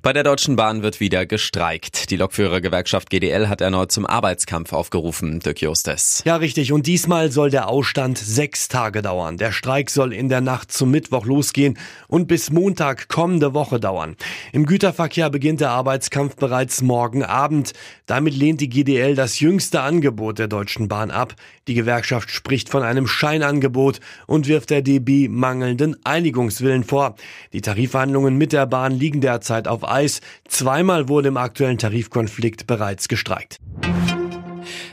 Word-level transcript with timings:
Bei 0.00 0.12
der 0.12 0.22
Deutschen 0.22 0.54
Bahn 0.54 0.82
wird 0.82 1.00
wieder 1.00 1.26
gestreikt. 1.26 2.10
Die 2.10 2.16
Lokführergewerkschaft 2.16 3.10
GDL 3.10 3.48
hat 3.48 3.60
erneut 3.60 3.90
zum 3.90 4.06
Arbeitskampf 4.06 4.72
aufgerufen. 4.72 5.40
Dirk 5.40 5.60
Justes. 5.60 6.22
Ja, 6.24 6.36
richtig. 6.36 6.72
Und 6.72 6.86
diesmal 6.86 7.32
soll 7.32 7.50
der 7.50 7.68
Ausstand 7.68 8.16
sechs 8.16 8.68
Tage 8.68 9.02
dauern. 9.02 9.38
Der 9.38 9.52
Streik 9.52 9.90
soll 9.90 10.12
in 10.12 10.28
der 10.28 10.40
Nacht 10.40 10.70
zum 10.70 10.90
Mittwoch 10.90 11.26
losgehen 11.26 11.78
und 12.06 12.28
bis 12.28 12.50
Montag 12.50 13.08
kommende 13.08 13.54
Woche 13.54 13.80
dauern. 13.80 14.16
Im 14.52 14.66
Güterverkehr 14.66 15.30
beginnt 15.30 15.60
der 15.60 15.70
Arbeitskampf 15.70 16.36
bereits 16.36 16.82
morgen 16.82 17.24
Abend. 17.24 17.72
Damit 18.06 18.36
lehnt 18.36 18.60
die 18.60 18.68
GDL 18.68 19.16
das 19.16 19.40
jüngste 19.40 19.80
Angebot 19.80 20.38
der 20.38 20.48
Deutschen 20.48 20.86
Bahn 20.86 21.10
ab. 21.10 21.34
Die 21.66 21.74
Gewerkschaft 21.74 22.30
spricht 22.30 22.68
von 22.68 22.84
einem 22.84 23.08
Scheinangebot 23.08 23.98
und 24.28 24.46
wirft 24.46 24.70
der 24.70 24.82
DB 24.82 25.26
mangelnden 25.28 25.96
Einigungswillen 26.04 26.84
vor. 26.84 27.16
Die 27.52 27.60
Tarifverhandlungen 27.60 28.36
mit 28.36 28.52
der 28.52 28.66
Bahn 28.66 28.92
liegen 28.92 29.20
derzeit 29.20 29.55
auf 29.64 29.88
Eis. 29.88 30.20
Zweimal 30.46 31.08
wurde 31.08 31.28
im 31.28 31.38
aktuellen 31.38 31.78
Tarifkonflikt 31.78 32.66
bereits 32.66 33.08
gestreikt. 33.08 33.56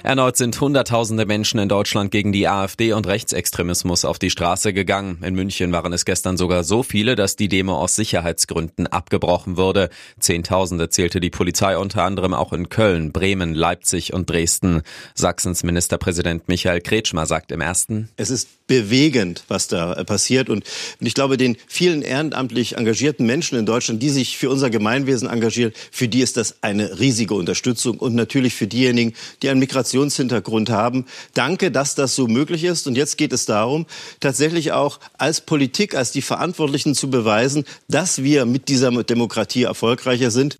Erneut 0.03 0.37
sind 0.37 0.59
Hunderttausende 0.59 1.25
Menschen 1.25 1.59
in 1.59 1.69
Deutschland 1.69 2.11
gegen 2.11 2.31
die 2.31 2.47
AfD 2.47 2.93
und 2.93 3.07
Rechtsextremismus 3.07 4.05
auf 4.05 4.19
die 4.19 4.29
Straße 4.29 4.73
gegangen. 4.73 5.19
In 5.23 5.35
München 5.35 5.71
waren 5.71 5.93
es 5.93 6.05
gestern 6.05 6.37
sogar 6.37 6.63
so 6.63 6.83
viele, 6.83 7.15
dass 7.15 7.35
die 7.35 7.47
Demo 7.47 7.75
aus 7.75 7.95
Sicherheitsgründen 7.95 8.87
abgebrochen 8.87 9.57
wurde. 9.57 9.89
Zehntausende 10.19 10.89
zählte 10.89 11.19
die 11.19 11.29
Polizei 11.29 11.77
unter 11.77 12.03
anderem 12.03 12.33
auch 12.33 12.53
in 12.53 12.69
Köln, 12.69 13.11
Bremen, 13.11 13.53
Leipzig 13.53 14.13
und 14.13 14.29
Dresden. 14.29 14.81
Sachsens 15.15 15.63
Ministerpräsident 15.63 16.47
Michael 16.47 16.81
Kretschmer 16.81 17.25
sagt 17.25 17.51
im 17.51 17.61
ersten. 17.61 18.09
Es 18.17 18.29
ist 18.29 18.47
bewegend, 18.67 19.43
was 19.47 19.67
da 19.67 19.93
äh, 19.93 20.05
passiert. 20.05 20.49
Und 20.49 20.63
ich 20.99 21.13
glaube, 21.13 21.37
den 21.37 21.57
vielen 21.67 22.01
ehrenamtlich 22.01 22.77
engagierten 22.77 23.25
Menschen 23.25 23.57
in 23.57 23.65
Deutschland, 23.65 24.01
die 24.01 24.09
sich 24.09 24.37
für 24.37 24.49
unser 24.49 24.69
Gemeinwesen 24.69 25.29
engagieren, 25.29 25.73
für 25.91 26.07
die 26.07 26.21
ist 26.21 26.37
das 26.37 26.61
eine 26.61 26.99
riesige 26.99 27.33
Unterstützung. 27.33 27.97
Und 27.97 28.15
natürlich 28.15 28.53
für 28.53 28.67
diejenigen, 28.67 29.13
die 29.41 29.49
einen 29.49 29.59
Migrationshintergrund 29.63 30.69
haben. 30.69 31.05
Danke, 31.33 31.71
dass 31.71 31.95
das 31.95 32.15
so 32.15 32.27
möglich 32.27 32.65
ist. 32.65 32.85
Und 32.85 32.97
jetzt 32.97 33.17
geht 33.17 33.31
es 33.31 33.45
darum, 33.45 33.85
tatsächlich 34.19 34.73
auch 34.73 34.99
als 35.17 35.39
Politik, 35.41 35.95
als 35.95 36.11
die 36.11 36.21
Verantwortlichen 36.21 36.95
zu 36.95 37.09
beweisen, 37.09 37.63
dass 37.87 38.23
wir 38.23 38.45
mit 38.45 38.67
dieser 38.67 38.91
Demokratie 39.03 39.63
erfolgreicher 39.63 40.31
sind. 40.31 40.57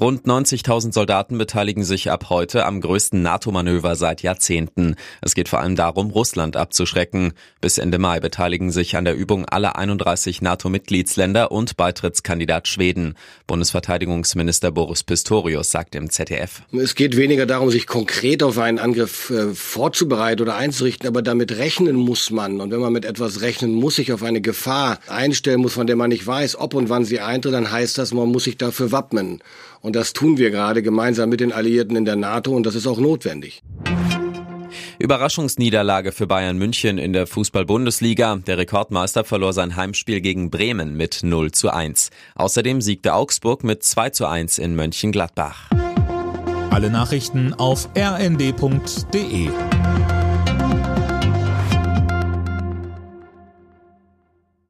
Rund 0.00 0.24
90.000 0.24 0.92
Soldaten 0.92 1.38
beteiligen 1.38 1.84
sich 1.84 2.10
ab 2.10 2.30
heute 2.30 2.64
am 2.64 2.80
größten 2.80 3.20
NATO-Manöver 3.22 3.94
seit 3.94 4.22
Jahrzehnten. 4.22 4.96
Es 5.20 5.34
geht 5.34 5.48
vor 5.48 5.60
allem 5.60 5.76
darum, 5.76 6.10
Russland 6.10 6.56
abzuschrecken. 6.56 7.32
Bis 7.60 7.78
Ende 7.78 7.98
Mai 7.98 8.20
beteiligen 8.20 8.70
sich 8.70 8.96
an 8.96 9.04
der 9.04 9.14
Übung 9.14 9.44
alle 9.44 9.76
31 9.76 10.40
NATO-Mitgliedsländer 10.40 11.52
und 11.52 11.76
Beitrittskandidat 11.76 12.68
Schweden. 12.68 13.14
Bundesverteidigungsminister 13.46 14.70
Boris 14.70 15.02
Pistorius 15.02 15.70
sagt 15.70 15.94
im 15.94 16.10
ZDF. 16.10 16.62
Es 16.72 16.94
geht 16.94 17.16
weniger 17.16 17.46
darum, 17.46 17.70
sich 17.70 17.86
konkret 17.86 18.42
auf 18.42 18.58
einen 18.58 18.78
Angriff 18.78 19.30
äh, 19.30 19.54
vorzubereiten 19.54 20.42
oder 20.42 20.56
einzurichten, 20.56 21.06
aber 21.06 21.22
damit 21.22 21.58
rechnen 21.58 21.96
muss 21.96 22.30
man. 22.30 22.60
Und 22.60 22.70
wenn 22.70 22.80
man 22.80 22.92
mit 22.92 23.04
etwas 23.04 23.42
rechnen 23.42 23.74
muss, 23.74 23.96
sich 23.96 24.12
auf 24.12 24.22
eine 24.22 24.40
Gefahr 24.40 24.98
einstellen 25.08 25.60
muss, 25.60 25.74
von 25.74 25.86
der 25.86 25.96
man 25.96 26.08
nicht 26.08 26.26
weiß, 26.26 26.56
ob 26.56 26.74
und 26.74 26.88
wann 26.88 27.04
sie 27.04 27.20
eintritt, 27.20 27.54
dann 27.54 27.70
heißt 27.70 27.98
das, 27.98 28.14
man 28.14 28.28
muss 28.28 28.44
sich 28.44 28.56
dafür 28.56 28.92
wappnen. 28.92 29.42
Und 29.82 29.96
das 29.96 30.12
tun 30.12 30.38
wir 30.38 30.50
gerade 30.50 30.80
gemeinsam 30.80 31.28
mit 31.28 31.40
den 31.40 31.52
Alliierten 31.52 31.96
in 31.96 32.04
der 32.04 32.16
NATO 32.16 32.52
und 32.52 32.64
das 32.64 32.76
ist 32.76 32.86
auch 32.86 32.98
notwendig. 32.98 33.62
Überraschungsniederlage 35.00 36.12
für 36.12 36.28
Bayern 36.28 36.56
München 36.56 36.96
in 36.96 37.12
der 37.12 37.26
Fußball-Bundesliga. 37.26 38.36
Der 38.46 38.58
Rekordmeister 38.58 39.24
verlor 39.24 39.52
sein 39.52 39.74
Heimspiel 39.74 40.20
gegen 40.20 40.50
Bremen 40.50 40.96
mit 40.96 41.20
0 41.24 41.50
zu 41.50 41.70
1. 41.70 42.10
Außerdem 42.36 42.80
siegte 42.80 43.14
Augsburg 43.14 43.64
mit 43.64 43.82
2 43.82 44.10
zu 44.10 44.26
1 44.26 44.58
in 44.58 44.76
Mönchengladbach. 44.76 45.70
Alle 46.70 46.88
Nachrichten 46.88 47.52
auf 47.52 47.88
rnd.de 47.96 49.50